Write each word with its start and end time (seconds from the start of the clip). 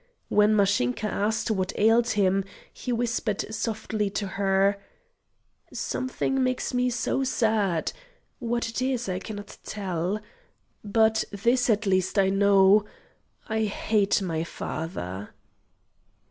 When 0.29 0.55
Mashinka 0.55 1.05
asked 1.07 1.51
what 1.51 1.73
ailed 1.77 2.09
him, 2.09 2.43
he 2.73 2.91
whispered 2.91 3.45
softly 3.53 4.09
to 4.09 4.25
her: 4.29 4.77
"Something 5.71 6.41
makes 6.43 6.73
me 6.73 6.89
so 6.89 7.23
sad 7.23 7.91
what 8.39 8.67
it 8.67 8.81
is 8.81 9.07
I 9.07 9.19
cannot 9.19 9.59
tell. 9.63 10.19
But 10.83 11.23
this 11.29 11.69
at 11.69 11.85
least 11.85 12.17
I 12.17 12.29
know 12.31 12.83
I 13.47 13.65
hate 13.65 14.23
my 14.23 14.43
father!" 14.43 15.35